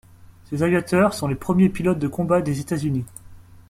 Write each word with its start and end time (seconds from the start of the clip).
Ces 0.49 0.63
aviateurs 0.63 1.13
sont 1.13 1.27
les 1.27 1.35
premiers 1.35 1.69
pilotes 1.69 1.99
de 1.99 2.07
combat 2.07 2.41
des 2.41 2.59
États-Unis. 2.59 3.05